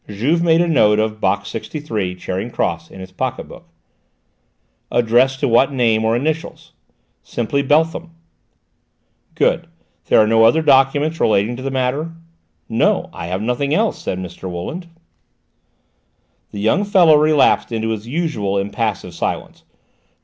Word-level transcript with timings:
Juve 0.09 0.41
made 0.41 0.61
a 0.61 0.67
note 0.67 0.97
of 0.97 1.21
Box 1.21 1.47
63, 1.49 2.15
Charing 2.15 2.49
Cross 2.49 2.89
in 2.89 2.99
his 3.01 3.11
pocket 3.11 3.47
book. 3.47 3.67
"Addressed 4.91 5.39
to 5.41 5.47
what 5.47 5.71
name 5.71 6.03
or 6.03 6.15
initials?" 6.15 6.73
"Simply 7.21 7.61
Beltham." 7.61 8.09
"Good. 9.35 9.67
There 10.07 10.17
are 10.19 10.25
no 10.25 10.43
other 10.43 10.63
documents 10.63 11.19
relating 11.19 11.55
to 11.55 11.61
the 11.61 11.69
matter?" 11.69 12.13
"No, 12.67 13.11
I 13.13 13.27
have 13.27 13.43
nothing 13.43 13.75
else," 13.75 14.01
said 14.01 14.17
Mr. 14.17 14.49
Wooland. 14.49 14.87
The 16.49 16.59
young 16.59 16.83
fellow 16.83 17.15
relapsed 17.15 17.71
into 17.71 17.89
his 17.89 18.07
usual 18.07 18.57
impassive 18.57 19.13
silence. 19.13 19.63